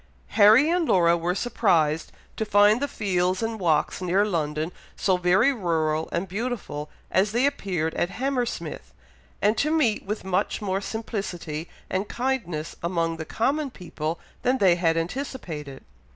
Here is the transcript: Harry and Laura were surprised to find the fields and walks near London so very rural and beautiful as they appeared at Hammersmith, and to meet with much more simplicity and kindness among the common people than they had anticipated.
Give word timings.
Harry 0.29 0.67
and 0.67 0.87
Laura 0.87 1.15
were 1.15 1.35
surprised 1.35 2.11
to 2.35 2.43
find 2.43 2.81
the 2.81 2.87
fields 2.87 3.43
and 3.43 3.59
walks 3.59 4.01
near 4.01 4.25
London 4.25 4.71
so 4.95 5.15
very 5.15 5.53
rural 5.53 6.09
and 6.11 6.27
beautiful 6.27 6.89
as 7.11 7.33
they 7.33 7.45
appeared 7.45 7.93
at 7.93 8.09
Hammersmith, 8.09 8.95
and 9.43 9.55
to 9.59 9.69
meet 9.69 10.03
with 10.03 10.23
much 10.23 10.59
more 10.59 10.81
simplicity 10.81 11.69
and 11.87 12.09
kindness 12.09 12.75
among 12.81 13.17
the 13.17 13.25
common 13.25 13.69
people 13.69 14.19
than 14.41 14.57
they 14.57 14.73
had 14.73 14.97
anticipated. 14.97 15.83